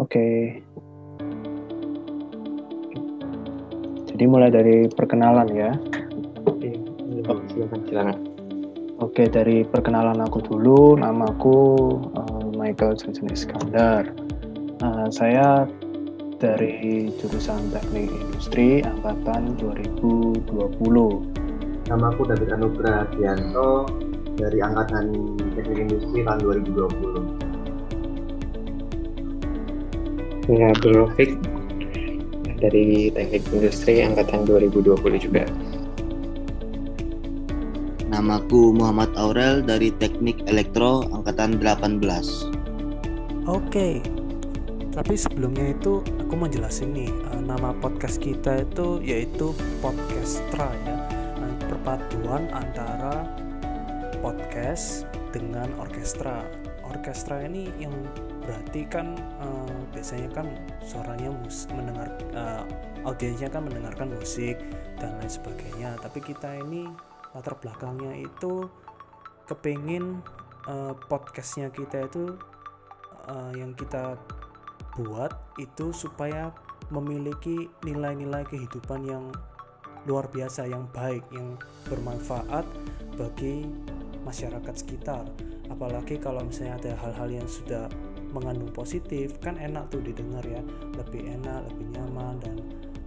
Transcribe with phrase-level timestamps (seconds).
[0.00, 0.56] Oke.
[4.08, 5.76] Jadi mulai dari perkenalan ya.
[6.56, 8.16] Iya, oh, silakan, silakan.
[9.00, 11.56] Oke, dari perkenalan aku dulu, namaku
[12.16, 14.08] uh, Michael Johnson Iskandar.
[14.80, 15.68] Uh, saya
[16.40, 20.48] dari jurusan Teknik Industri angkatan 2020.
[21.92, 23.84] Nama aku David Anugrah Dianto
[24.40, 27.49] dari angkatan Teknik Industri tahun 2020.
[30.50, 30.74] Ya,
[31.14, 31.38] Fik
[32.58, 35.46] dari Teknik Industri angkatan 2020 juga.
[38.10, 42.02] Namaku Muhammad Aurel dari Teknik Elektro angkatan 18.
[43.46, 44.02] Oke.
[44.90, 50.98] Tapi sebelumnya itu aku mau jelasin nih uh, nama podcast kita itu yaitu Podcastra ya.
[51.38, 53.22] Uh, perpaduan antara
[54.18, 56.42] podcast dengan orkestra.
[57.00, 57.96] Orkestra ini yang
[58.44, 60.52] berarti kan uh, biasanya kan
[60.84, 62.68] suaranya mus mendengar uh,
[63.08, 64.60] audiensnya kan mendengarkan musik
[65.00, 65.96] dan lain sebagainya.
[65.96, 66.84] Tapi kita ini
[67.32, 68.68] latar belakangnya itu
[69.48, 70.20] kepingin
[70.68, 72.36] uh, podcastnya kita itu
[73.32, 74.20] uh, yang kita
[75.00, 76.52] buat itu supaya
[76.92, 79.32] memiliki nilai-nilai kehidupan yang
[80.04, 81.56] luar biasa yang baik yang
[81.88, 82.68] bermanfaat
[83.16, 83.64] bagi
[84.20, 85.24] masyarakat sekitar
[85.70, 87.86] apalagi kalau misalnya ada hal-hal yang sudah
[88.34, 90.60] mengandung positif kan enak tuh didengar ya.
[90.98, 92.56] Lebih enak lebih nyaman dan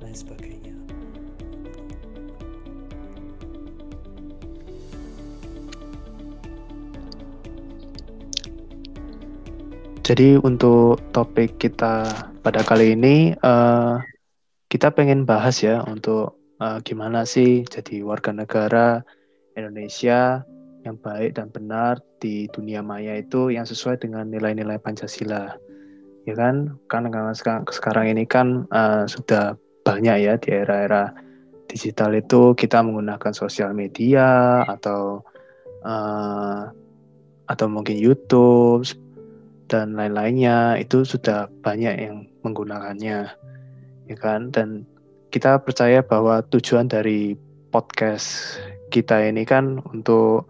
[0.01, 0.75] lain sebagainya.
[10.03, 12.03] Jadi untuk topik kita
[12.43, 14.03] pada kali ini uh,
[14.67, 18.99] kita pengen bahas ya untuk uh, gimana sih jadi warga negara
[19.55, 20.43] Indonesia
[20.83, 25.55] yang baik dan benar di dunia maya itu yang sesuai dengan nilai-nilai Pancasila.
[26.23, 26.79] Ya kan?
[26.87, 27.31] Karena
[27.67, 31.11] sekarang ini kan uh, sudah banyak ya di era-era
[31.67, 35.23] digital itu kita menggunakan sosial media atau
[35.83, 36.71] uh,
[37.47, 38.87] atau mungkin YouTube
[39.67, 43.19] dan lain-lainnya itu sudah banyak yang menggunakannya
[44.07, 44.87] ya kan dan
[45.33, 47.33] kita percaya bahwa tujuan dari
[47.73, 48.59] podcast
[48.93, 50.45] kita ini kan untuk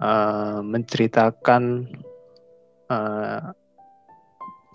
[0.00, 1.88] uh, menceritakan
[2.88, 3.52] uh,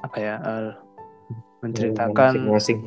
[0.06, 0.72] apa ya uh,
[1.66, 2.80] menceritakan masing-masing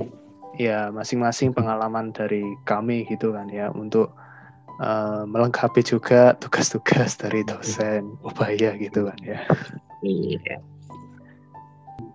[0.59, 4.15] ya masing-masing pengalaman dari kami gitu kan ya untuk
[4.83, 9.41] uh, melengkapi juga tugas-tugas dari dosen upaya gitu kan ya.
[10.01, 10.61] Iya.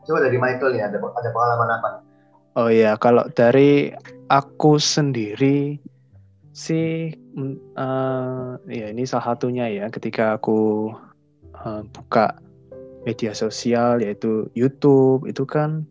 [0.06, 1.90] Coba dari Michael ya ada ada pengalaman apa?
[2.56, 3.92] Oh ya kalau dari
[4.32, 5.82] aku sendiri
[6.56, 10.92] sih uh, ya ini salah satunya ya ketika aku
[11.64, 12.40] uh, buka
[13.06, 15.86] media sosial yaitu YouTube itu kan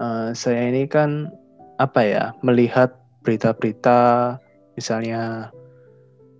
[0.00, 1.28] uh, saya ini kan
[1.82, 2.94] apa ya melihat
[3.26, 4.34] berita-berita
[4.78, 5.50] misalnya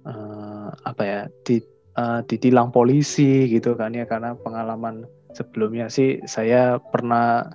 [0.06, 1.60] uh, apa ya di
[1.98, 5.04] uh, ditilang polisi gitu kan ya karena pengalaman
[5.34, 7.50] sebelumnya sih saya pernah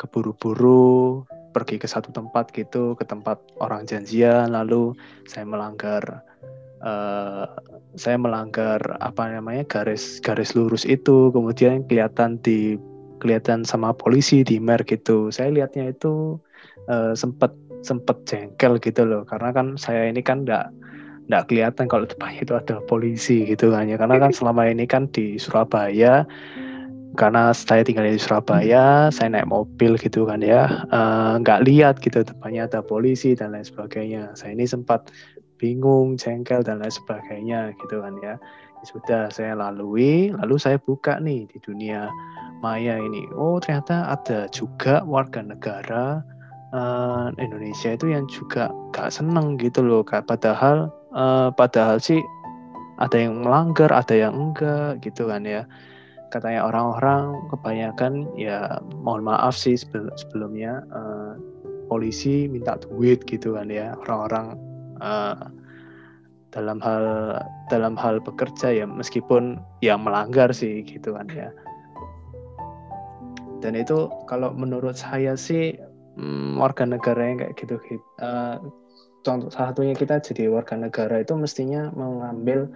[0.00, 4.94] keburu-buru pergi ke satu tempat gitu ke tempat orang janjian lalu
[5.26, 6.22] saya melanggar
[6.84, 7.46] uh,
[7.96, 12.76] saya melanggar apa namanya garis garis lurus itu kemudian kelihatan di
[13.20, 15.28] kelihatan sama polisi di mer gitu.
[15.28, 16.40] Saya lihatnya itu
[16.88, 17.52] uh, sempet
[17.84, 19.22] sempet jengkel gitu loh.
[19.28, 20.72] Karena kan saya ini kan nggak
[21.30, 24.00] nggak kelihatan kalau depannya itu ada polisi gitu kan ya.
[24.00, 26.24] Karena kan selama ini kan di Surabaya
[27.18, 31.98] karena saya tinggal di Surabaya, saya naik mobil gitu kan ya, eh, nggak uh, lihat
[31.98, 34.30] gitu depannya ada polisi dan lain sebagainya.
[34.38, 35.10] Saya ini sempat
[35.60, 38.34] bingung, jengkel dan lain sebagainya gitu kan ya.
[38.80, 38.84] ya.
[38.88, 42.08] Sudah saya lalui, lalu saya buka nih di dunia
[42.64, 43.28] maya ini.
[43.36, 46.24] Oh ternyata ada juga warga negara
[46.72, 52.24] uh, Indonesia itu yang juga gak seneng gitu loh, padahal uh, padahal sih
[53.00, 55.68] ada yang melanggar, ada yang enggak gitu kan ya
[56.30, 59.74] katanya orang-orang kebanyakan ya mohon maaf sih
[60.14, 61.34] sebelumnya uh,
[61.90, 64.54] polisi minta duit gitu kan ya orang-orang
[65.00, 65.50] uh,
[66.50, 67.38] dalam hal
[67.70, 71.50] dalam hal bekerja ya meskipun ya melanggar sih gitu kan ya.
[73.60, 75.76] Dan itu kalau menurut saya sih
[76.16, 78.56] hmm, warga negara yang kayak gitu, gitu uh,
[79.20, 82.72] contoh salah satunya kita jadi warga negara itu mestinya mengambil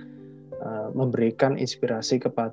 [0.60, 2.52] uh, memberikan inspirasi kepada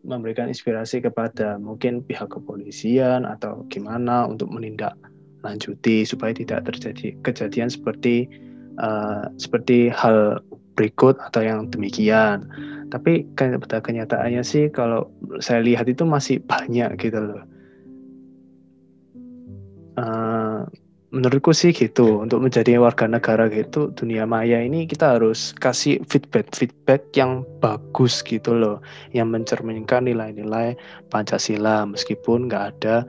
[0.00, 4.96] memberikan inspirasi kepada mungkin pihak kepolisian atau gimana untuk menindak
[5.44, 8.28] lanjuti supaya tidak terjadi kejadian seperti
[8.80, 10.40] uh, seperti hal
[10.74, 12.48] berikut atau yang demikian.
[12.90, 17.44] Tapi pada kenyataannya sih kalau saya lihat itu masih banyak gitu loh.
[20.00, 20.64] uh,
[21.10, 26.46] menurutku sih gitu untuk menjadi warga negara gitu dunia maya ini kita harus kasih feedback
[26.54, 28.78] feedback yang bagus gitu loh
[29.10, 30.78] yang mencerminkan nilai-nilai
[31.10, 33.02] pancasila meskipun nggak ada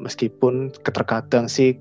[0.00, 1.76] meskipun keterkadang sih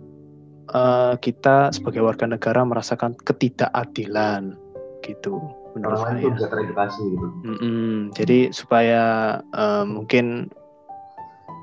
[0.71, 4.55] uh, kita sebagai warga negara merasakan ketidakadilan
[5.03, 5.39] gitu
[5.75, 6.31] menurut Orang saya.
[6.35, 7.27] bisa teredukasi gitu.
[7.47, 7.91] Mm-mm.
[8.11, 9.01] Jadi supaya
[9.55, 10.51] uh, mungkin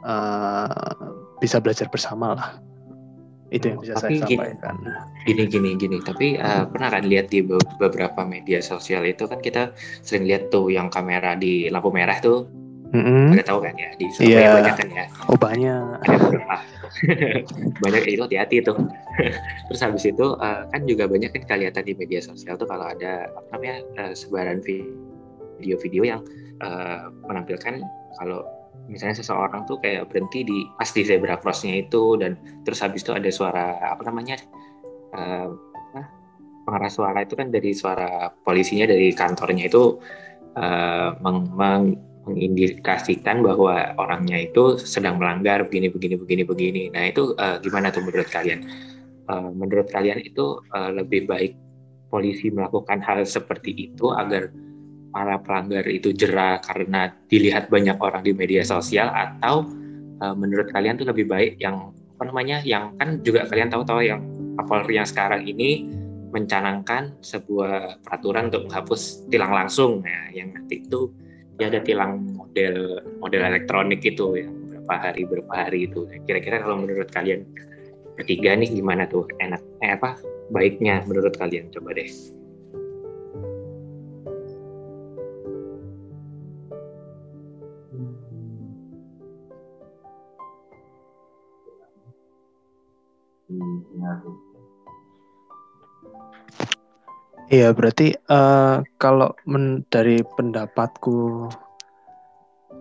[0.05, 0.93] uh,
[1.39, 2.51] bisa belajar bersama lah.
[3.49, 4.77] Itu yang bisa Tapi saya gini, sampaikan.
[5.25, 9.41] gini gini gini tapi uh, pernah kan lihat di be- beberapa media sosial itu kan
[9.41, 9.73] kita
[10.05, 12.45] sering lihat tuh yang kamera di lampu merah tuh
[12.89, 13.37] Mm-mm.
[13.37, 14.51] pada tahu kan ya di Surabaya Iya.
[14.57, 15.83] banyak kan ya Oh banyak.
[16.01, 16.57] ada beberapa
[17.85, 18.77] banyak itu hati-hati tuh
[19.69, 23.29] terus habis itu uh, kan juga banyak kan kelihatan di media sosial tuh kalau ada
[23.29, 24.89] apa namanya uh, sebaran vi-
[25.61, 26.21] video-video yang
[26.65, 27.85] uh, menampilkan
[28.17, 28.41] kalau
[28.89, 33.13] misalnya seseorang tuh kayak berhenti di pas di zebra crossnya itu dan terus habis itu
[33.13, 34.41] ada suara apa namanya
[35.13, 35.53] uh,
[36.65, 39.97] pengeras suara itu kan dari suara polisinya dari kantornya itu
[40.57, 41.97] uh, meng- meng-
[42.29, 46.83] mengindikasikan bahwa orangnya itu sedang melanggar begini begini begini begini.
[46.93, 48.69] Nah itu uh, gimana tuh menurut kalian?
[49.29, 51.57] Uh, menurut kalian itu uh, lebih baik
[52.09, 54.49] polisi melakukan hal seperti itu agar
[55.13, 59.65] para pelanggar itu jerah karena dilihat banyak orang di media sosial atau
[60.21, 64.21] uh, menurut kalian tuh lebih baik yang apa namanya yang kan juga kalian tahu-tahu yang
[64.59, 65.87] Kapolri yang sekarang ini
[66.35, 71.15] mencanangkan sebuah peraturan untuk menghapus tilang langsung ya yang nanti itu
[71.59, 76.07] dia ada tilang model model elektronik itu yang berapa hari berapa hari itu.
[76.25, 77.45] Kira-kira kalau menurut kalian
[78.23, 79.27] ketiga nih gimana tuh?
[79.43, 80.17] Enak eh apa?
[80.55, 81.69] Baiknya menurut kalian?
[81.75, 82.09] Coba deh
[97.49, 101.49] Iya berarti eh, kalau men- dari pendapatku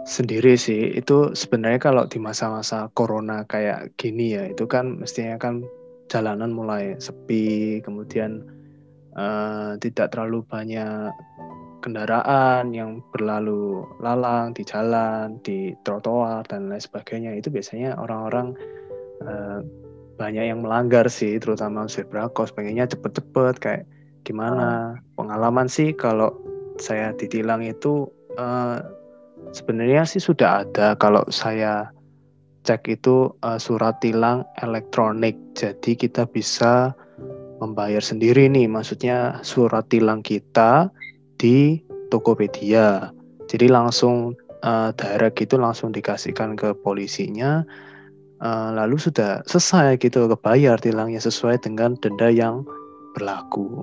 [0.03, 5.63] sendiri sih itu sebenarnya kalau di masa-masa corona kayak gini ya itu kan mestinya kan
[6.11, 8.43] jalanan mulai sepi kemudian
[9.15, 11.15] eh, tidak terlalu banyak
[11.79, 17.39] kendaraan yang berlalu lalang di jalan di trotoar dan lain sebagainya.
[17.39, 18.51] Itu biasanya orang-orang
[19.23, 19.59] eh,
[20.19, 23.83] banyak yang melanggar sih terutama zebra cross pengennya cepet-cepet kayak
[24.27, 26.35] gimana pengalaman sih kalau
[26.75, 28.83] saya ditilang itu eh,
[29.55, 30.99] sebenarnya sih sudah ada.
[30.99, 31.87] Kalau saya
[32.67, 35.39] cek itu eh, surat tilang elektronik.
[35.55, 36.91] Jadi kita bisa
[37.63, 38.67] membayar sendiri nih.
[38.67, 40.91] Maksudnya surat tilang kita
[41.39, 41.79] di
[42.11, 43.15] Tokopedia.
[43.47, 47.63] Jadi langsung eh, direct gitu langsung dikasihkan ke polisinya.
[48.37, 52.61] Eh, lalu sudah selesai gitu kebayar tilangnya sesuai dengan denda yang
[53.17, 53.81] berlaku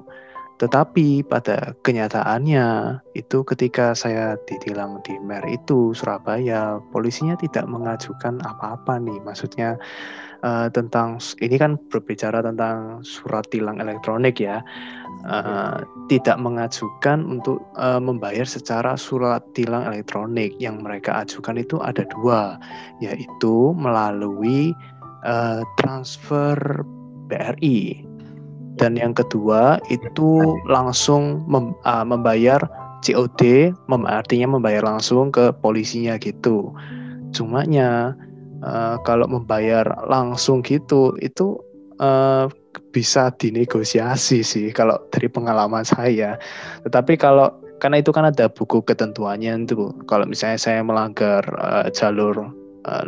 [0.55, 9.03] tetapi pada kenyataannya itu ketika saya ditilang di Mer itu Surabaya, polisinya tidak mengajukan apa-apa
[9.03, 9.19] nih.
[9.27, 9.75] Maksudnya
[10.47, 14.62] eh, tentang ini kan berbicara tentang surat tilang elektronik ya.
[15.27, 20.55] Eh, tidak mengajukan untuk eh, membayar secara surat tilang elektronik.
[20.62, 22.62] Yang mereka ajukan itu ada dua,
[23.03, 24.71] yaitu melalui
[25.27, 26.87] eh, transfer
[27.26, 28.13] BRI
[28.75, 32.59] dan yang kedua itu langsung mem- uh, membayar
[33.07, 36.75] COD, mem- artinya membayar langsung ke polisinya gitu.
[37.31, 38.19] Cumanya
[38.66, 41.59] uh, kalau membayar langsung gitu itu
[42.02, 42.50] uh,
[42.90, 46.35] bisa dinegosiasi sih kalau dari pengalaman saya.
[46.83, 49.95] Tetapi kalau karena itu kan ada buku ketentuannya itu.
[50.11, 52.50] Kalau misalnya saya melanggar uh, jalur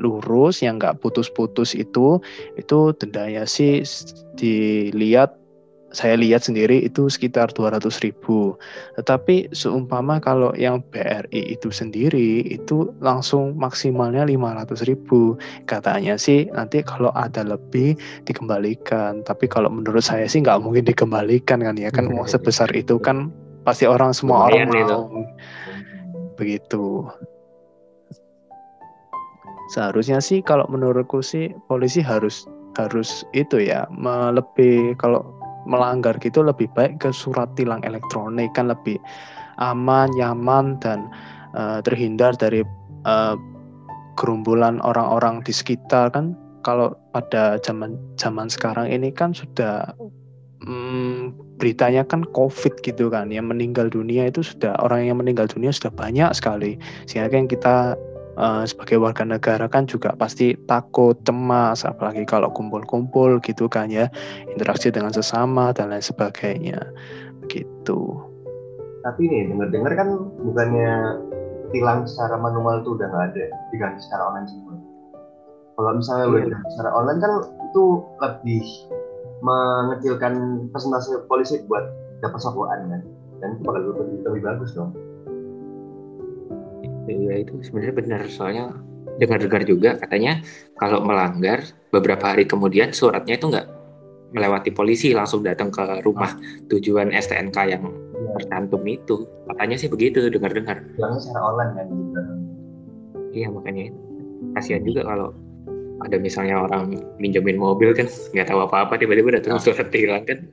[0.00, 2.16] lurus yang nggak putus-putus itu,
[2.56, 3.84] itu dendanya sih
[4.32, 5.36] dilihat
[5.94, 8.58] saya lihat sendiri itu sekitar 200 ribu.
[8.98, 15.38] Tetapi seumpama kalau yang BRI itu sendiri itu langsung maksimalnya 500 ribu.
[15.70, 17.94] Katanya sih nanti kalau ada lebih
[18.26, 19.22] dikembalikan.
[19.22, 23.30] Tapi kalau menurut saya sih nggak mungkin dikembalikan kan ya kan uang sebesar itu kan
[23.62, 24.96] pasti orang semua orang Lumayan itu.
[24.98, 25.22] mau
[26.36, 26.84] begitu.
[29.74, 32.46] Seharusnya sih kalau menurutku sih polisi harus
[32.78, 35.24] harus itu ya me- lebih kalau
[35.66, 38.96] melanggar gitu lebih baik ke surat tilang elektronik kan lebih
[39.58, 41.10] aman, nyaman dan
[41.58, 42.62] eh, terhindar dari
[43.04, 43.36] eh,
[44.16, 46.32] gerombolan orang-orang di sekitar kan?
[46.64, 49.86] Kalau pada zaman zaman sekarang ini kan sudah
[50.66, 51.30] hmm,
[51.62, 55.94] beritanya kan COVID gitu kan yang meninggal dunia itu sudah orang yang meninggal dunia sudah
[55.94, 56.74] banyak sekali.
[57.06, 57.94] Sehingga yang kita
[58.36, 64.12] eh, sebagai warga negara kan juga pasti takut, cemas, apalagi kalau kumpul-kumpul gitu kan ya,
[64.52, 66.78] interaksi dengan sesama dan lain sebagainya.
[67.44, 68.00] Begitu.
[69.06, 70.08] Tapi nih dengar-dengar kan
[70.42, 70.92] bukannya
[71.70, 74.74] tilang secara manual tuh udah nggak ada, diganti secara online semua.
[75.76, 76.46] Kalau misalnya udah Iya.
[76.50, 77.32] diganti secara online kan
[77.70, 77.84] itu
[78.22, 78.64] lebih
[79.44, 80.34] mengecilkan
[80.72, 81.84] persentase polisi buat
[82.24, 83.02] dapat sokokan kan,
[83.44, 84.96] dan itu bakal lebih, lebih bagus dong.
[87.06, 88.20] Iya itu sebenarnya benar.
[88.30, 88.64] Soalnya
[89.16, 90.42] dengar-dengar juga katanya
[90.76, 93.66] kalau melanggar beberapa hari kemudian suratnya itu nggak
[94.34, 96.34] melewati polisi langsung datang ke rumah
[96.68, 97.84] tujuan STNK yang
[98.16, 99.28] Iya, tercantum itu.
[99.44, 100.80] Katanya sih begitu dengar-dengar.
[100.96, 102.20] Tilangnya secara online kan gitu.
[103.36, 103.92] iya makanya
[104.56, 105.28] kasihan juga kalau
[106.00, 110.48] ada misalnya orang minjemin mobil kan nggak tahu apa-apa tiba-tiba datang surat tilang kan.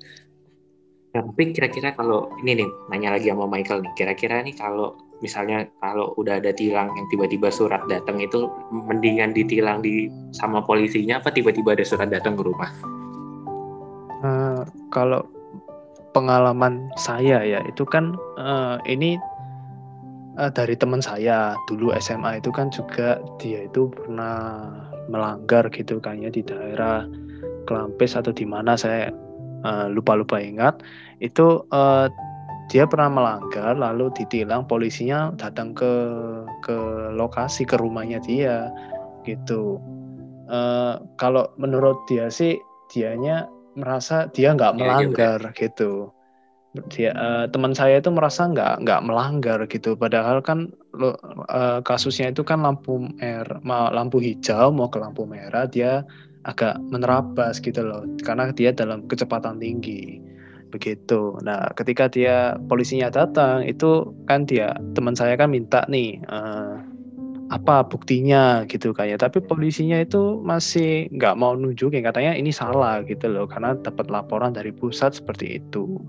[1.16, 6.12] Tapi kira-kira kalau ini nih nanya lagi sama Michael nih kira-kira nih kalau misalnya kalau
[6.20, 11.80] udah ada tilang yang tiba-tiba surat datang itu mendingan ditilang di sama polisinya apa tiba-tiba
[11.80, 12.68] ada surat datang ke rumah?
[14.24, 14.62] Eh,
[14.92, 15.24] kalau
[16.12, 19.16] pengalaman saya ya itu kan eh, ini
[20.36, 21.56] eh, dari teman saya.
[21.72, 24.68] Dulu SMA itu kan juga dia itu pernah
[25.08, 27.08] melanggar gitu kan ya di daerah
[27.64, 29.08] Kelampis atau di mana saya
[29.88, 30.84] lupa-lupa ingat.
[31.24, 32.12] Itu eh,
[32.72, 35.94] dia pernah melanggar lalu ditilang polisinya datang ke
[36.64, 36.78] ke
[37.14, 38.72] lokasi ke rumahnya dia
[39.28, 39.80] gitu.
[40.48, 42.60] Eh, kalau menurut dia sih
[42.92, 43.48] dianya
[43.80, 44.88] merasa dia nggak Iya juga.
[44.88, 45.92] melanggar gitu.
[46.90, 49.94] Dia eh, teman saya itu merasa nggak nggak melanggar gitu.
[49.96, 51.20] Padahal kan lo-
[51.52, 56.04] eh, kasusnya itu kan lampu mer lampu hijau mau ke lampu merah dia
[56.44, 58.04] agak menerabas gitu loh.
[58.24, 60.20] Karena dia dalam kecepatan tinggi
[60.74, 61.38] begitu.
[61.46, 66.74] Nah ketika dia polisinya datang itu kan dia teman saya kan minta nih eh,
[67.54, 73.30] apa buktinya gitu kayak tapi polisinya itu masih nggak mau nunjukin katanya ini salah gitu
[73.30, 73.46] loh.
[73.46, 76.02] Karena dapat laporan dari pusat seperti itu.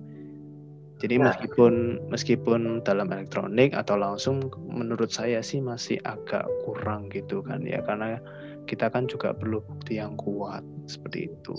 [1.05, 1.29] Jadi Nah.
[1.29, 7.85] meskipun meskipun dalam elektronik atau langsung menurut saya sih masih agak kurang gitu kan ya.
[7.85, 8.17] Karena
[8.65, 11.55] kita kan juga perlu bukti yang kuat seperti itu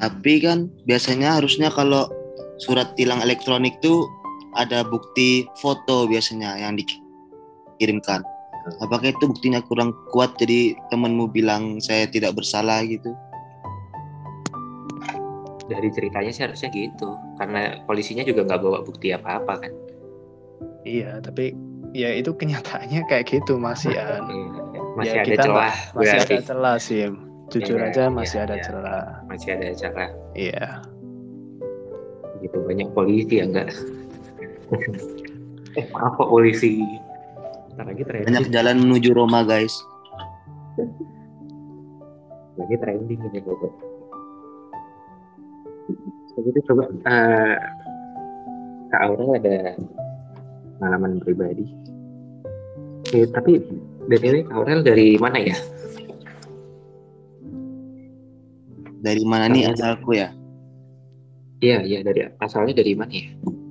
[0.00, 2.08] Tapi kan biasanya harusnya kalau
[2.60, 4.04] surat tilang elektronik tuh
[4.56, 8.20] ada bukti foto biasanya yang dikirimkan.
[8.84, 13.14] Apakah itu buktinya kurang kuat jadi temenmu bilang saya tidak bersalah gitu?
[15.68, 19.72] dari ceritanya sih harusnya gitu karena polisinya juga nggak bawa bukti apa-apa kan
[20.88, 21.52] iya tapi
[21.92, 24.26] ya itu kenyataannya kayak gitu masih An.
[24.98, 27.00] masih Ya, ada kita celah masih berarti ada celah sih
[27.48, 28.64] jujur Iya, aja iya, masih ada iya.
[28.66, 29.04] celah.
[29.30, 30.10] Masih ada celah.
[30.36, 30.66] Iya.
[32.44, 33.70] Gitu banyak polisi ya enggak
[35.78, 36.82] eh maaf kok polisi.
[37.78, 38.26] Ntar lagi trending.
[38.28, 39.72] Banyak jalan menuju Roma guys.
[42.58, 43.70] lagi trending ini Bobo
[46.38, 47.58] begitu coba eh
[48.88, 49.76] Kak Aurel ada
[50.78, 51.66] pengalaman pribadi.
[53.12, 53.60] Eh, tapi
[54.08, 55.56] BTW Aurel dari mana ya?
[58.98, 60.32] Dari mana nih asalku ya?
[61.58, 63.28] iya iya dari asalnya dari mana ya?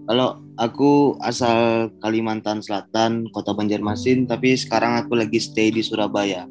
[0.07, 6.47] Kalau aku asal Kalimantan Selatan, Kota Banjarmasin, tapi sekarang aku lagi stay di Surabaya.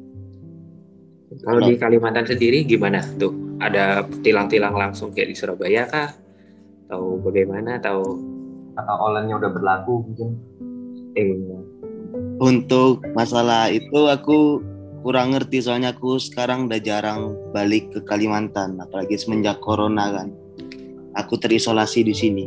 [1.45, 3.33] kalau Kalau- di Kalimantan sendiri gimana tuh?
[3.57, 6.09] Ada tilang-tilang langsung kayak di Surabaya kah?
[6.85, 7.81] Atau bagaimana?
[7.81, 8.21] Atau
[8.77, 10.29] atau online-nya udah berlaku mungkin.
[11.17, 11.33] Eh
[12.37, 14.61] Untuk masalah itu aku
[15.01, 20.29] kurang ngerti soalnya aku sekarang udah jarang balik ke Kalimantan, apalagi semenjak corona kan.
[21.17, 22.45] Aku terisolasi di sini.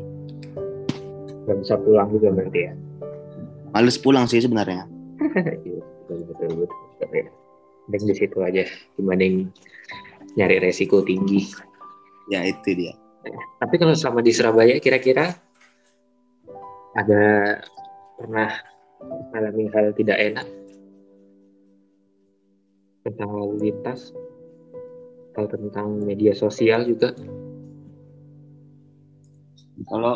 [1.41, 2.73] nggak bisa pulang juga berarti ya
[3.71, 4.87] Males pulang sih sebenarnya.
[5.67, 5.83] Iya,
[7.11, 7.31] ya.
[7.87, 8.67] Mending di situ aja
[8.99, 9.51] dibanding
[10.35, 11.47] nyari resiko tinggi.
[12.31, 12.95] Ya itu dia.
[13.63, 15.39] Tapi kalau selama di Surabaya kira-kira
[16.99, 17.23] ada
[18.19, 18.51] pernah
[19.05, 20.47] mengalami hal tidak enak
[23.05, 24.13] tentang lalu lintas
[25.33, 27.17] atau tentang media sosial juga?
[29.89, 30.15] Kalau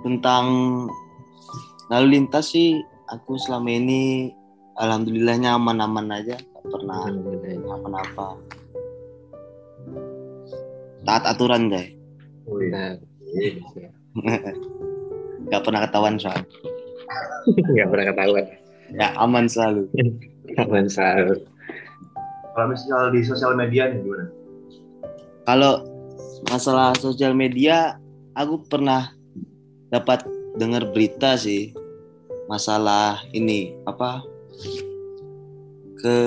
[0.00, 0.46] tentang
[1.92, 2.80] lalu lintas sih
[3.12, 4.32] aku selama ini
[4.80, 8.28] alhamdulillahnya aman-aman aja, gak pernah apa-apa.
[11.04, 11.92] Taat aturan guys,
[12.48, 12.96] Wih, Nah,
[15.52, 16.40] gak pernah ketahuan soal.
[17.74, 18.46] nggak pernah ketahuan.
[18.94, 19.88] Ya aman selalu.
[20.60, 21.40] Aman selalu.
[22.54, 24.30] kalau misal di sosial media nih gimana
[25.42, 25.82] Kalau
[26.46, 27.98] masalah sosial media,
[28.38, 29.10] aku pernah
[29.90, 30.22] dapat
[30.54, 31.74] dengar berita sih
[32.46, 34.22] masalah ini apa
[35.98, 36.18] ke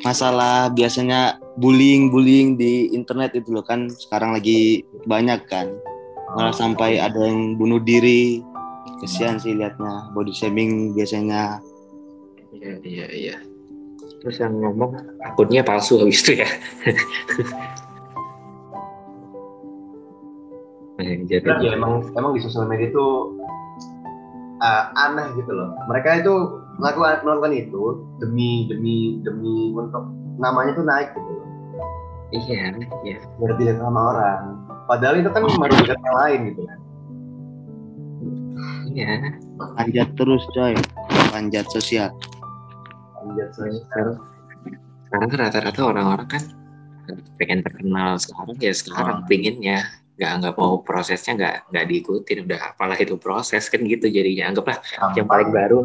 [0.00, 5.68] masalah biasanya bullying bullying di internet itu loh kan sekarang lagi banyak kan
[6.36, 8.44] malah sampai ada yang bunuh diri
[9.02, 11.58] kesian sih liatnya body shaming biasanya
[12.50, 13.36] Iya, iya, iya.
[14.20, 16.48] Terus yang ngomong akunnya palsu habis itu ya.
[20.98, 23.06] nah, jadi Dan ya emang emang di sosial media itu
[24.60, 25.72] uh, aneh gitu loh.
[25.86, 26.34] Mereka itu
[26.82, 27.82] melakukan melakukan itu
[28.18, 30.10] demi demi demi untuk
[30.42, 31.48] namanya tuh naik gitu loh.
[32.34, 32.74] iya,
[33.06, 33.18] iya.
[33.56, 34.69] Dilihat sama orang.
[34.90, 36.78] Padahal itu kan merugikan yang lain gitu kan.
[38.90, 39.06] Iya.
[39.78, 40.74] panjat terus coy.
[41.30, 42.10] Panjat sosial.
[43.22, 43.70] Anjir, saya
[45.06, 46.42] Sekarang, kan rata-rata orang-orang kan
[47.38, 49.26] pengen terkenal sekarang ya sekarang Ah.
[49.30, 49.86] pinginnya.
[50.18, 52.38] Nggak nggak mau prosesnya nggak nggak diikutin.
[52.50, 54.50] Udah apalah itu proses kan gitu jadinya.
[54.50, 54.82] Anggaplah
[55.14, 55.80] yang paling baru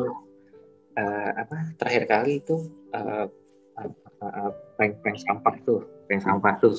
[0.97, 2.57] eh, apa terakhir kali itu
[2.89, 3.25] eh,
[3.77, 5.85] apa, eh, prank prank sampah tuh.
[6.09, 6.73] Prank sampah tuh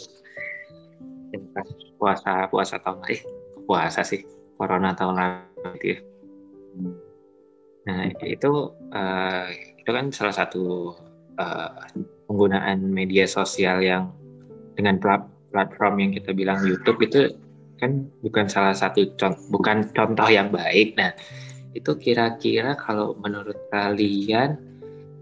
[1.53, 3.21] pas puasa puasa tahun eh
[3.67, 4.23] puasa sih
[4.57, 5.99] corona tahun lalu gitu ya.
[7.87, 8.53] Nah itu
[8.91, 9.47] eh,
[9.79, 10.95] itu kan salah satu
[11.39, 11.71] eh,
[12.27, 14.11] penggunaan media sosial yang
[14.75, 17.33] dengan plat- platform yang kita bilang YouTube itu
[17.77, 20.97] kan bukan salah satu contoh bukan contoh yang baik.
[20.99, 21.13] Nah
[21.77, 24.57] itu kira-kira kalau menurut kalian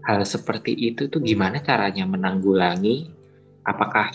[0.07, 3.11] hal seperti itu tuh gimana caranya menanggulangi?
[3.65, 4.13] Apakah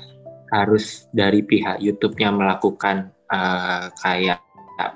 [0.50, 4.42] harus dari pihak YouTube-nya melakukan eh, kayak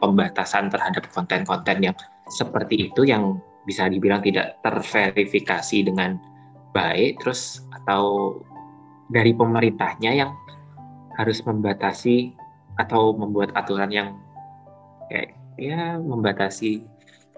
[0.00, 1.96] pembatasan terhadap konten-konten yang
[2.32, 3.36] seperti itu yang
[3.68, 6.16] bisa dibilang tidak terverifikasi dengan
[6.72, 8.36] baik, terus atau
[9.12, 10.32] dari pemerintahnya yang
[11.20, 12.34] harus membatasi
[12.80, 14.08] atau membuat aturan yang
[15.08, 16.82] kayak ya membatasi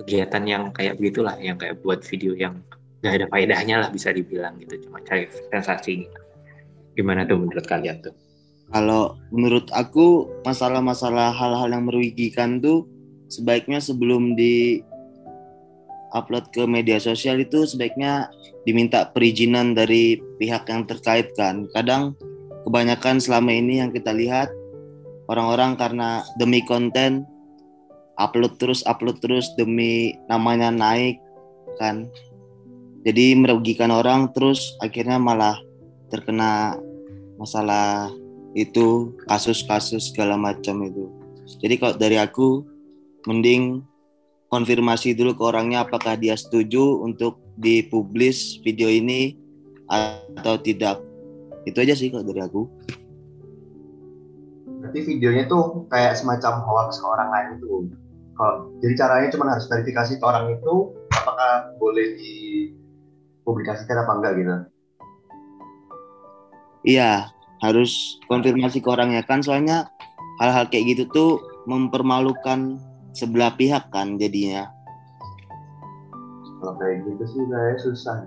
[0.01, 2.65] kegiatan yang kayak begitulah yang kayak buat video yang
[3.05, 6.21] gak ada faedahnya lah bisa dibilang gitu cuma cari sensasi gitu.
[6.97, 8.17] Gimana tuh menurut kalian tuh
[8.67, 12.82] Kalau menurut aku masalah-masalah hal-hal yang merugikan tuh
[13.30, 14.82] sebaiknya sebelum di
[16.11, 18.26] upload ke media sosial itu sebaiknya
[18.67, 21.71] diminta perizinan dari pihak yang terkait kan.
[21.71, 22.19] Kadang
[22.67, 24.50] kebanyakan selama ini yang kita lihat
[25.30, 27.23] orang-orang karena demi konten
[28.19, 31.23] upload terus upload terus demi namanya naik
[31.78, 32.11] kan.
[33.06, 35.54] Jadi merugikan orang terus akhirnya malah
[36.12, 36.78] terkena
[37.36, 38.10] masalah
[38.56, 41.12] itu kasus-kasus segala macam itu.
[41.60, 42.64] Jadi kalau dari aku
[43.28, 43.84] mending
[44.49, 49.36] konfirmasi dulu ke orangnya apakah dia setuju untuk dipublis video ini
[49.90, 51.02] atau tidak.
[51.66, 52.62] Itu aja sih kalau dari aku.
[54.80, 57.90] Berarti videonya tuh kayak semacam hoax ke orang lain itu.
[58.84, 64.54] Jadi caranya cuma harus verifikasi ke orang itu apakah boleh dipublikasikan apa enggak gitu.
[66.87, 67.35] Iya,
[67.67, 69.91] harus konfirmasi ke orangnya kan soalnya
[70.39, 71.31] hal-hal kayak gitu tuh
[71.67, 72.79] mempermalukan
[73.11, 74.71] sebelah pihak kan jadinya.
[76.63, 78.19] Kalau kayak gitu sih kayak susah.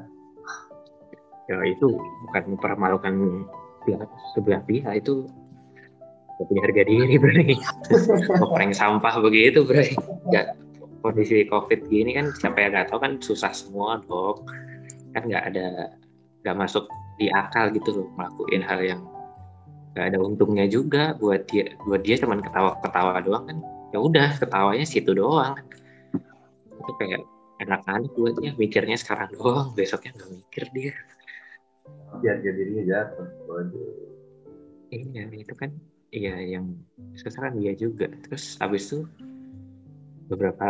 [1.50, 1.98] ya itu
[2.30, 3.13] bukan mempermalukan
[3.82, 4.06] pihak
[4.38, 5.26] sebelah pihak itu
[6.38, 7.56] gak punya harga diri berarti
[8.38, 9.98] ngeprank sampah begitu berarti
[10.30, 10.54] ya
[11.02, 14.45] kondisi covid gini kan siapa yang nggak tahu kan susah semua dok
[15.17, 15.89] kan nggak ada
[16.45, 16.86] nggak masuk
[17.19, 19.01] di akal gitu loh ngelakuin hal yang
[19.93, 23.58] nggak ada untungnya juga buat dia buat dia cuman ketawa ketawa doang kan
[23.91, 25.60] ya udah ketawanya situ doang
[26.79, 27.21] itu kayak
[27.60, 30.93] enak-enak buatnya mikirnya sekarang doang besoknya nggak mikir dia
[32.17, 33.27] Biar dia dirinya jatuh.
[33.45, 33.93] Waduh.
[34.89, 35.69] Iya, itu kan
[36.10, 36.73] iya yang
[37.13, 38.10] susah kan dia juga.
[38.25, 39.05] Terus habis itu
[40.29, 40.69] beberapa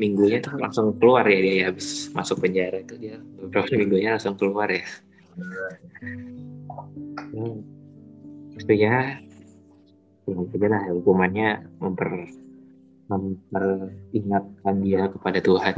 [0.00, 4.36] minggunya tuh langsung keluar ya dia ya, habis masuk penjara itu dia beberapa minggunya langsung
[4.36, 4.84] keluar ya.
[7.34, 7.58] Hmm.
[8.54, 9.18] Pastinya
[10.24, 12.30] ya lah hukumannya memper
[13.12, 15.76] memperingatkan dia kepada Tuhan.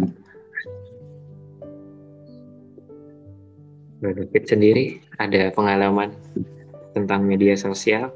[3.97, 4.85] David sendiri
[5.19, 6.15] ada pengalaman
[6.95, 8.13] tentang media sosial,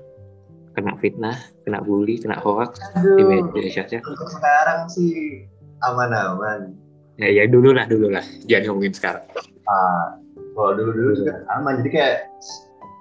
[0.77, 1.35] kena fitnah,
[1.67, 4.05] kena bully, kena hoax di media sosial.
[4.07, 5.45] Untuk sekarang sih
[5.83, 6.77] aman-aman.
[7.19, 8.25] Ya, ya dulu lah, dulu lah.
[8.47, 9.25] Jangan ngomongin sekarang.
[9.69, 10.17] Ah,
[10.55, 11.81] kalau dulu-dulu juga aman.
[11.83, 12.17] Jadi kayak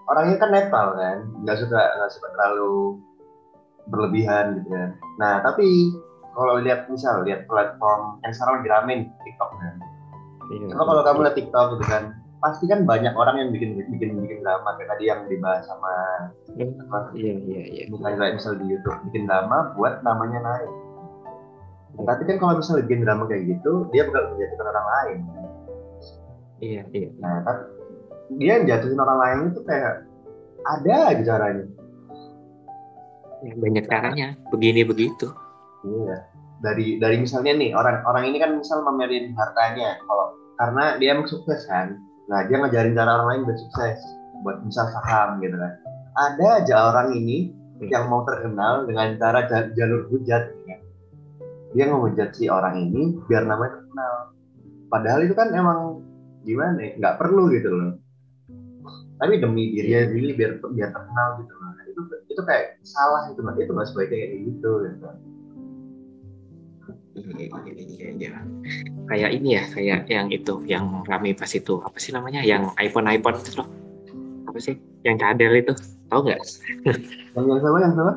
[0.10, 3.00] orangnya kan netral kan, nggak suka nggak suka terlalu
[3.90, 4.90] berlebihan gitu kan.
[5.18, 5.94] Nah tapi
[6.34, 8.94] kalau lihat misal lihat platform yang sekarang lagi rame
[9.26, 9.76] TikTok kan.
[10.50, 12.04] Karena kalau kamu lihat TikTok gitu kan,
[12.42, 15.94] pasti kan banyak orang yang bikin bikin bikin drama kayak tadi yang dibahas sama
[16.58, 17.84] apa, Iya, iya, iya.
[17.92, 20.72] bukan kayak misal di YouTube bikin drama buat namanya naik.
[22.00, 25.20] Nah, tapi kan kalau misalnya bikin drama kayak gitu, dia bakal menjatuhkan orang lain.
[26.60, 27.10] Iya, iya.
[27.20, 27.64] Nah, tapi
[28.38, 30.06] dia jatuhin orang lain itu kayak
[30.68, 31.66] ada aja caranya.
[33.40, 34.28] Ya, banyak caranya.
[34.52, 35.32] Begini begitu.
[35.88, 36.28] Iya.
[36.60, 41.32] Dari dari misalnya nih orang orang ini kan misal mamerin hartanya kalau karena dia emang
[41.32, 41.96] sukses kan.
[42.28, 43.98] Nah dia ngajarin cara orang lain buat sukses,
[44.44, 45.72] buat misal saham gitu kan.
[46.20, 47.56] Ada aja orang ini
[47.88, 50.52] yang mau terkenal dengan cara ja- jalur hujat.
[50.68, 50.78] Ya.
[51.72, 54.14] Dia ngehujat si orang ini biar namanya terkenal.
[54.92, 56.04] Padahal itu kan emang
[56.50, 57.94] gimana ya, nggak perlu gitu loh.
[59.22, 61.70] Tapi demi dirinya sendiri biar biar terkenal gitu loh.
[61.76, 62.02] Nah, itu
[62.34, 65.08] itu kayak salah itu itu nggak sebaiknya kayak gitu gitu.
[67.20, 68.32] Iya, iya, iya, iya.
[69.12, 71.84] Kayak ini ya, kayak yang itu, yang rame pas itu.
[71.84, 72.40] Apa sih namanya?
[72.48, 73.68] Yang iPhone-iPhone itu loh.
[74.48, 74.80] Apa sih?
[75.04, 75.74] Yang cadel itu.
[76.08, 76.40] Tahu nggak?
[77.36, 78.14] Yang yang sama yang sama?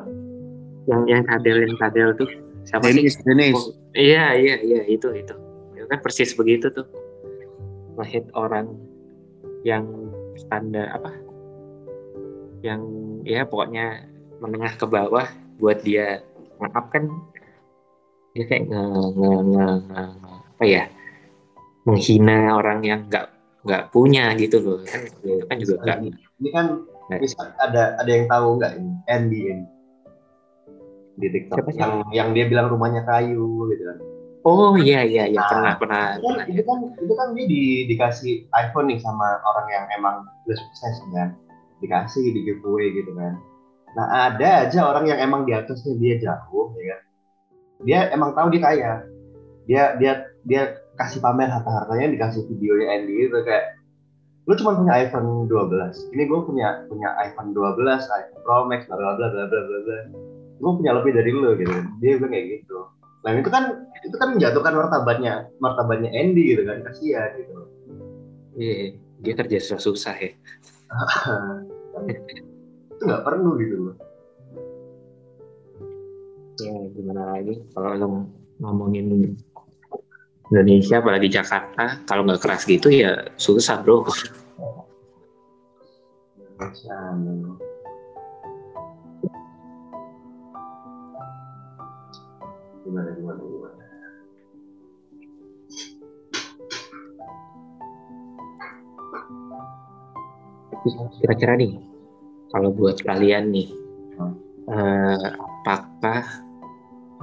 [0.87, 2.29] Yang yang cadel, yang cadel tuh.
[2.63, 3.03] Siapa sih?
[3.27, 3.55] Denis.
[3.59, 5.35] Oh, iya, iya, iya, itu, itu.
[5.75, 6.87] Itu kan persis begitu tuh.
[7.99, 8.73] Ngehit orang
[9.61, 9.85] yang
[10.39, 11.11] standar apa?
[12.65, 12.81] Yang
[13.27, 14.07] ya pokoknya
[14.41, 15.27] menengah ke bawah
[15.61, 16.23] buat dia
[16.57, 17.07] maaf kan.
[18.33, 20.83] Dia kayak nge, nge, nge, nge- nge- apa ya?
[21.83, 23.29] Menghina orang yang nggak
[23.63, 24.79] nggak punya gitu loh.
[24.87, 25.97] Kan itu kan juga nggak
[26.43, 26.65] Ini kan
[27.19, 28.91] misal ada ada yang tahu nggak ini?
[29.07, 29.65] Andy ini
[31.17, 31.57] di TikTok.
[31.61, 33.97] Siapa yang yang dia bilang rumahnya kayu gitu kan.
[34.43, 35.49] Oh iya iya iya Ah.
[35.49, 39.39] pernah pernah Itu kan, pernah itu kan itu kan dia di, dikasih iPhone nih sama
[39.43, 40.15] orang yang emang
[40.47, 41.35] udah sukses kan.
[41.79, 43.39] Dikasih di giveaway gitu kan.
[43.95, 47.01] Nah ada aja orang yang emang di atasnya dia jauh ya kan.
[47.83, 48.93] Dia emang tahu dia kaya.
[49.67, 53.81] Dia dia dia kasih pamer harta-hartanya dikasih videonya Andy itu kayak
[54.43, 58.99] lu cuma punya iPhone 12 ini gue punya punya iPhone 12 iPhone Pro Max bla
[58.99, 59.97] bla bla bla bla bla bla
[60.59, 61.71] gue punya lebih dari lu gitu
[62.03, 62.79] dia bilang kayak gitu
[63.23, 67.53] nah itu kan itu kan menjatuhkan martabatnya martabatnya Andy gitu kan kasihan gitu.
[68.59, 70.31] Iya dia kerja susah susah ya.
[72.93, 73.95] Itu nggak perlu gitu loh.
[76.61, 77.55] Ya gimana lagi?
[77.73, 78.07] Kalau lo
[78.61, 79.33] ngomongin
[80.51, 84.05] Indonesia apalagi Jakarta kalau nggak keras gitu ya susah bro.
[86.59, 87.57] Kasihan.
[92.83, 93.83] Gimana gimana gimana
[101.23, 101.79] kira-kira nih
[102.51, 103.69] kalau buat kalian nih
[104.13, 104.37] Hmm.
[104.69, 106.21] eh, apakah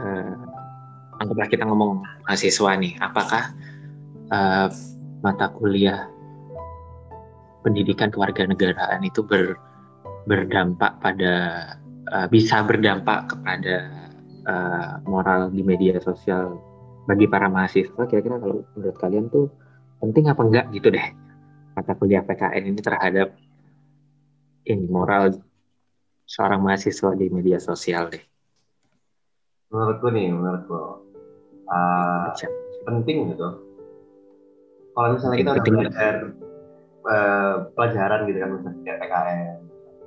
[0.03, 0.35] eh,
[1.23, 3.55] anggaplah kita ngomong mahasiswa nih apakah
[4.27, 4.69] eh,
[5.23, 6.11] mata kuliah
[7.63, 9.55] pendidikan kewarganegaraan itu ber,
[10.27, 11.35] berdampak pada
[12.11, 14.00] eh, bisa berdampak kepada
[14.45, 16.57] eh, moral di media sosial
[17.09, 19.51] bagi para mahasiswa kira-kira kalau menurut kalian tuh
[20.01, 21.07] penting apa enggak gitu deh?
[21.77, 23.29] Mata kuliah PKN ini terhadap
[24.69, 25.41] ini moral
[26.29, 28.25] seorang mahasiswa di media sosial deh.
[29.71, 31.07] menurutku nih menurutku
[31.71, 32.35] uh,
[32.83, 33.49] penting gitu.
[34.91, 36.15] Kalau misalnya kita udah belajar
[37.07, 39.57] eh, pelajaran gitu kan misalnya PKN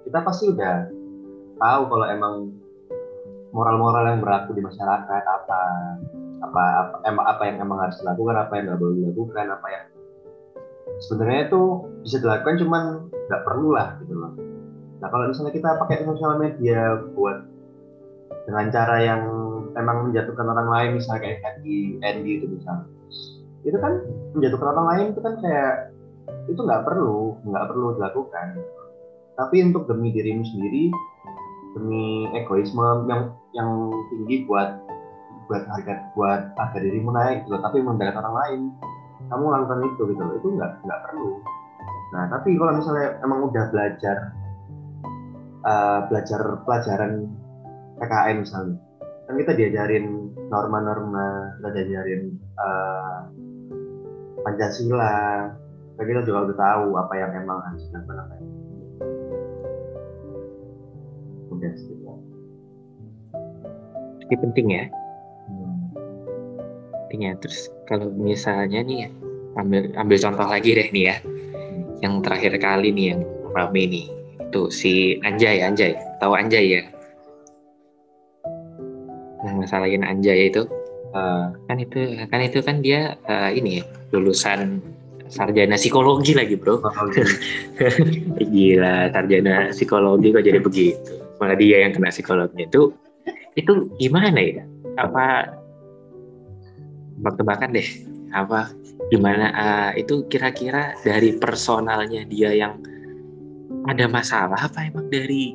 [0.03, 0.75] kita pasti udah
[1.57, 2.35] tahu kalau emang
[3.53, 5.59] moral-moral yang berlaku di masyarakat apa
[6.43, 6.63] apa
[7.05, 9.85] apa, apa yang emang harus dilakukan apa yang nggak boleh dilakukan apa yang
[11.05, 11.61] sebenarnya itu
[12.03, 12.83] bisa dilakukan cuman
[13.29, 14.33] nggak perlu lah gitu loh.
[14.99, 17.45] Nah kalau misalnya kita pakai sosial media buat
[18.43, 19.21] dengan cara yang
[19.79, 22.89] emang menjatuhkan orang lain misalnya kayak Andy, Andy itu misalnya
[23.63, 24.03] itu kan
[24.35, 25.73] menjatuhkan orang lain itu kan kayak
[26.51, 28.47] itu nggak perlu nggak perlu dilakukan.
[29.33, 30.93] Tapi untuk demi dirimu sendiri
[31.73, 33.69] demi egoisme yang yang
[34.13, 34.77] tinggi buat
[35.49, 38.61] buat harga buat harga dirimu naik gitu tapi mendekat orang lain.
[39.27, 41.41] Kamu lakukan itu gitu loh itu nggak nggak perlu.
[42.13, 44.17] Nah tapi kalau misalnya emang udah belajar
[45.63, 47.11] eh, belajar pelajaran
[47.97, 48.77] PKN misalnya
[49.23, 50.05] kan kita diajarin
[50.51, 53.19] norma-norma kita diajarin eh,
[54.43, 55.15] Pancasila
[55.95, 58.62] kan kita juga udah tahu apa yang emang harus dilakukan apa yang
[61.57, 61.95] udah sih
[64.23, 64.85] Ini penting ya,
[65.51, 65.93] Hmm.
[67.05, 67.33] penting ya.
[67.37, 69.11] Terus kalau misalnya nih,
[69.59, 71.15] ambil ambil contoh lagi deh nih ya,
[72.01, 73.21] yang terakhir kali nih yang
[73.53, 74.05] rame nih,
[74.49, 76.83] itu si Anjay, Anjay, tahu Anjay ya?
[79.43, 80.65] Yang masalahin Anjay itu,
[81.13, 83.83] Eh, kan itu kan itu kan dia eh, ini ya,
[84.17, 84.81] lulusan
[85.29, 86.81] sarjana psikologi lagi bro.
[88.53, 91.22] Gila, sarjana psikologi kok jadi begitu.
[91.41, 92.93] Malah dia yang kena psikologi itu,
[93.57, 94.63] itu gimana ya?
[94.99, 95.49] Apa
[97.17, 97.89] tebak-tebakan deh.
[98.33, 98.73] Apa
[99.13, 102.81] gimana uh, itu kira-kira dari personalnya dia yang
[103.85, 105.53] ada masalah apa emang dari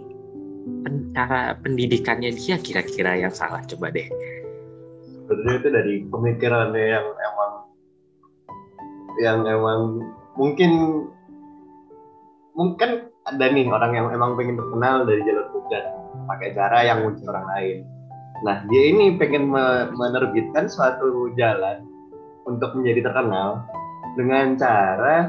[0.84, 3.62] pen, cara pendidikannya dia kira-kira yang salah?
[3.66, 4.06] Coba deh.
[5.28, 7.52] Sebenarnya itu dari pemikirannya yang emang
[9.18, 9.80] yang emang
[10.38, 10.72] mungkin
[12.54, 15.84] mungkin ada nih orang yang emang pengen terkenal dari jalur bukan
[16.28, 17.76] pakai cara yang muncul orang lain.
[18.44, 21.84] Nah dia ini pengen me menerbitkan suatu jalan
[22.48, 23.68] untuk menjadi terkenal
[24.16, 25.28] dengan cara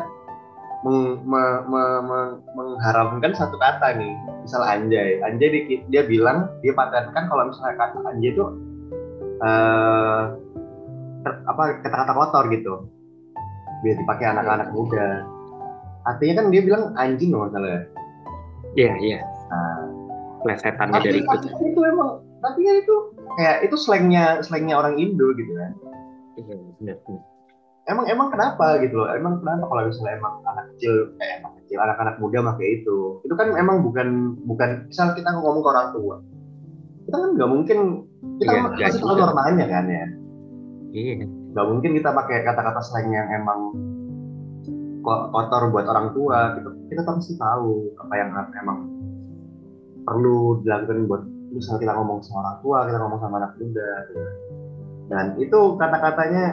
[0.87, 2.19] meng, me, me, me,
[2.55, 4.15] mengharamkan satu kata nih.
[4.47, 5.19] Misal anjay.
[5.19, 8.43] Anjay dia, dia bilang dia patenkan kalau misalnya kata anjay itu
[9.43, 10.23] uh,
[11.27, 12.73] apa kata-kata kotor gitu.
[13.83, 15.38] Biar dipakai anak-anak muda
[16.09, 17.85] artinya kan dia bilang anjing loh misalnya
[18.77, 19.19] iya iya.
[19.49, 19.81] Nah,
[20.45, 22.95] plesetannya dari itu itu emang tapi kan itu
[23.37, 25.71] kayak itu slangnya slangnya orang Indo gitu kan?
[26.39, 26.97] Iya benar
[27.89, 29.09] emang emang kenapa gitu loh?
[29.09, 32.97] Emang kenapa kalau misalnya emang anak kecil eh anak kecil anak-anak muda pakai itu?
[33.25, 36.15] Itu kan emang bukan bukan misal kita ngomong ke orang tua
[37.09, 37.77] kita kan nggak mungkin
[38.37, 39.21] kita Iya, kan nggak kasih tahu juga.
[39.25, 40.05] normanya kan ya?
[40.93, 41.25] Iya.
[41.57, 43.59] Nggak mungkin kita pakai kata-kata slang yang emang
[45.03, 46.69] kotor buat orang tua gitu.
[46.91, 48.79] Kita pasti tahu apa yang emang
[50.03, 54.21] perlu dilakukan buat misalnya kita ngomong sama orang tua kita ngomong sama anak muda gitu.
[55.09, 56.45] dan itu kata-katanya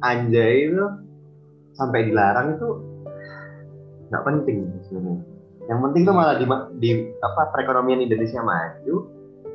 [0.00, 0.84] anjay itu
[1.76, 2.68] sampai dilarang itu
[4.08, 5.24] nggak penting sebenarnya.
[5.62, 6.46] Yang penting tuh malah di,
[6.82, 6.90] di
[7.22, 9.08] apa perekonomian Indonesia maju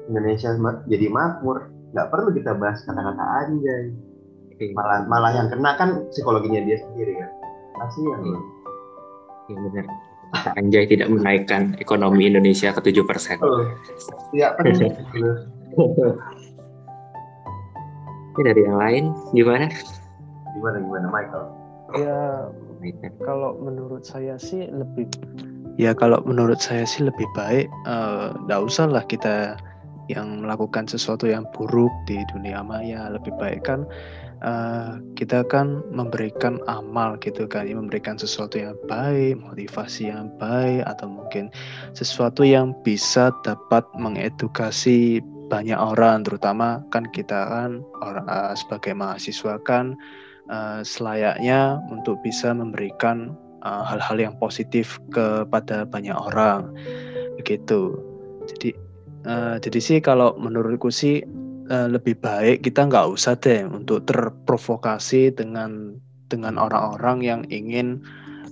[0.08, 0.50] Indonesia
[0.88, 1.68] jadi makmur.
[1.94, 3.94] Nggak perlu kita bahas kata-kata anjay.
[4.58, 4.74] Iya.
[4.74, 7.30] malah malah yang kena kan psikologinya dia sendiri kan
[7.80, 8.34] kasihan Iya.
[8.34, 8.44] loh.
[9.48, 9.86] Iya benar.
[10.60, 13.40] Anjay tidak menaikkan ekonomi Indonesia ke 7 persen.
[14.34, 15.32] Tidak penting gitu.
[18.38, 19.72] Ini dari yang lain gimana?
[20.58, 21.46] gimana gimana Michael
[21.96, 22.20] Ya
[23.24, 25.08] kalau menurut saya sih lebih
[25.78, 27.70] ya kalau menurut saya sih lebih baik
[28.50, 29.56] nggak usah lah kita
[30.10, 33.86] yang melakukan sesuatu yang buruk di dunia maya lebih baik kan
[34.44, 40.86] eh, kita kan memberikan amal gitu kan ya memberikan sesuatu yang baik motivasi yang baik
[40.86, 41.50] atau mungkin
[41.98, 49.58] sesuatu yang bisa dapat mengedukasi banyak orang terutama kan kita kan orang eh, sebagai mahasiswa
[49.64, 49.96] kan
[50.52, 53.36] eh, selayaknya untuk bisa memberikan
[53.68, 56.72] uh, hal-hal yang positif kepada banyak orang.
[57.40, 57.98] Begitu.
[58.48, 58.70] Jadi
[59.26, 61.24] uh, jadi sih kalau menurutku sih
[61.70, 65.96] uh, lebih baik kita nggak usah deh untuk terprovokasi dengan
[66.28, 68.04] dengan orang-orang yang ingin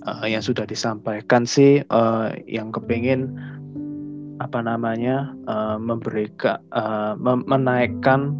[0.08, 3.36] uh, yang sudah disampaikan sih uh, yang kepingin
[4.40, 8.36] apa namanya uh, memberikan uh, mem- menaikkan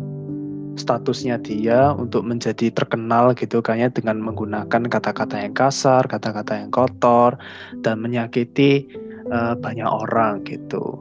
[0.77, 7.41] statusnya dia untuk menjadi terkenal gitu kayaknya dengan menggunakan kata-kata yang kasar, kata-kata yang kotor
[7.81, 8.85] dan menyakiti
[9.33, 11.01] uh, banyak orang gitu.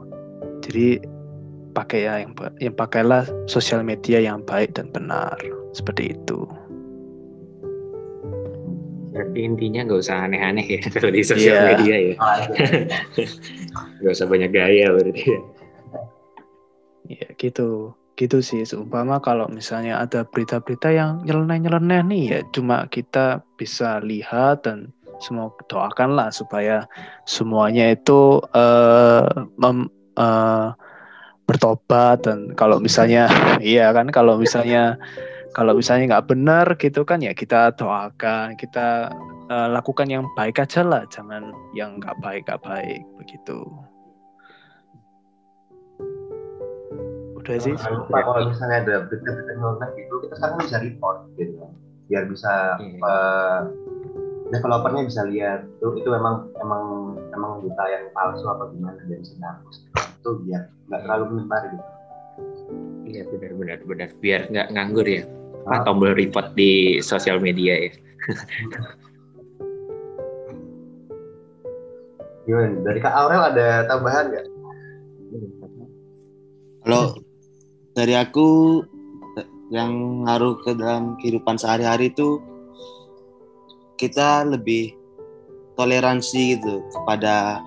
[0.64, 0.98] Jadi
[1.76, 5.36] pakai ya yang yang pakailah sosial media yang baik dan benar
[5.76, 6.48] seperti itu.
[9.12, 11.68] Berarti intinya nggak usah aneh-aneh ya kalau di sosial Iya.
[11.76, 12.14] media ya.
[14.00, 15.40] Nggak usah banyak gaya berarti ya.
[17.12, 17.92] Ya gitu.
[18.16, 24.64] Gitu sih seumpama kalau misalnya ada berita-berita yang nyeleneh-nyeleneh nih ya cuma kita bisa lihat
[24.64, 24.88] dan
[25.20, 26.88] semua doakanlah supaya
[27.28, 29.28] semuanya itu eh,
[29.60, 30.68] mem- eh,
[31.46, 33.30] bertobat dan kalau misalnya
[33.62, 34.98] iya kan kalau misalnya
[35.54, 39.08] kalau misalnya nggak benar gitu kan ya kita doakan kita
[39.48, 43.64] eh, lakukan yang baik aja lah jangan yang nggak baik nggak baik begitu.
[47.38, 47.78] Udah sih.
[47.78, 51.72] Lupa kalau misalnya ada berita-berita nyeleneh gitu kita sekarang bisa report gitu kan
[52.06, 52.98] biar bisa Iya.
[53.02, 53.60] eh,
[54.50, 59.34] developernya bisa lihat itu itu emang emang emang berita yang palsu apa gimana dan bisa
[59.34, 59.76] dihapus
[60.26, 61.86] itu biar nggak terlalu menyebar gitu
[63.06, 64.10] Iya benar-benar benar.
[64.18, 65.22] Biar nggak nganggur ya.
[65.70, 67.92] Apa tombol report di sosial media ya.
[72.46, 74.46] gimana dari Kak Aurel ada tambahan nggak
[76.86, 77.18] Kalau
[77.98, 78.46] dari aku
[79.74, 82.38] yang ngaruh ke dalam kehidupan sehari-hari itu
[83.98, 84.94] kita lebih
[85.74, 87.58] toleransi gitu kepada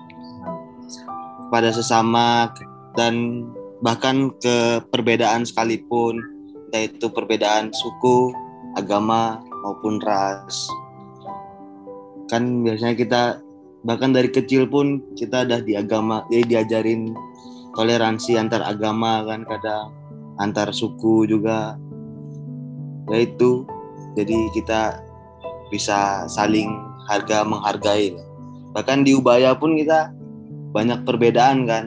[1.50, 2.54] kepada sesama
[2.94, 3.42] dan
[3.82, 6.22] bahkan ke perbedaan sekalipun
[6.70, 8.30] entah itu perbedaan suku,
[8.78, 10.70] agama maupun ras.
[12.30, 13.22] Kan biasanya kita
[13.82, 17.10] bahkan dari kecil pun kita udah di agama jadi diajarin
[17.74, 19.90] toleransi antar agama kan kadang
[20.38, 21.74] antar suku juga
[23.10, 23.66] yaitu
[24.14, 25.00] jadi kita
[25.72, 26.68] bisa saling
[27.08, 28.14] harga menghargai
[28.76, 30.12] bahkan di Ubaya pun kita
[30.70, 31.84] banyak perbedaan kan.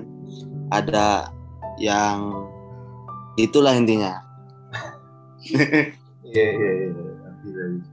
[0.71, 1.29] Ada
[1.79, 2.47] yang
[3.39, 4.19] itulah intinya.
[6.33, 7.92] Iya iya iya.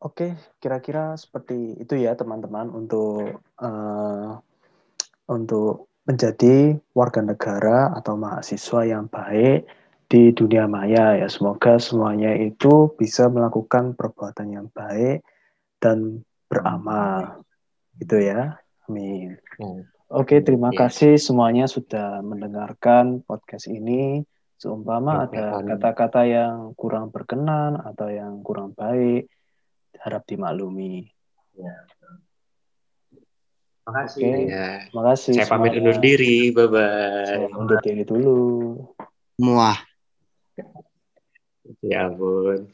[0.00, 4.30] Oke, kira-kira seperti itu ya teman-teman untuk eh,
[5.28, 9.68] untuk menjadi warga negara atau mahasiswa yang baik
[10.10, 11.28] di dunia maya ya.
[11.28, 15.22] Semoga semuanya itu bisa melakukan perbuatan yang baik
[15.78, 17.44] dan beramal.
[18.00, 18.58] Gitu ya.
[18.88, 19.38] Amin.
[19.60, 19.86] Hmm.
[20.10, 20.88] Oke, terima Ya.
[20.88, 24.26] kasih semuanya sudah mendengarkan podcast ini.
[24.60, 29.30] Seumpama Ya, ada kata-kata yang kurang berkenan atau yang kurang baik,
[29.98, 31.10] harap dimaklumi.
[33.90, 34.22] Makasih.
[34.22, 34.50] Oke.
[34.52, 34.68] Ya.
[34.86, 35.32] Terima kasih.
[35.34, 36.54] Saya pamit undur diri.
[36.54, 37.26] Bye bye.
[37.26, 38.38] Saya undur diri dulu.
[39.40, 39.78] Muah.
[41.82, 42.70] Ya ampun.